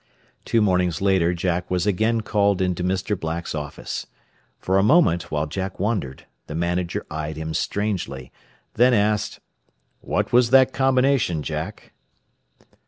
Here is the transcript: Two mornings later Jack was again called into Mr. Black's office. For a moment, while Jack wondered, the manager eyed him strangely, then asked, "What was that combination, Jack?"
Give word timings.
Two 0.45 0.63
mornings 0.63 0.99
later 0.99 1.31
Jack 1.31 1.69
was 1.69 1.85
again 1.85 2.21
called 2.21 2.59
into 2.59 2.83
Mr. 2.83 3.15
Black's 3.15 3.53
office. 3.53 4.07
For 4.57 4.79
a 4.79 4.83
moment, 4.83 5.29
while 5.29 5.45
Jack 5.45 5.79
wondered, 5.79 6.25
the 6.47 6.55
manager 6.55 7.05
eyed 7.11 7.37
him 7.37 7.53
strangely, 7.53 8.31
then 8.73 8.95
asked, 8.95 9.41
"What 9.99 10.33
was 10.33 10.49
that 10.49 10.73
combination, 10.73 11.43
Jack?" 11.43 11.93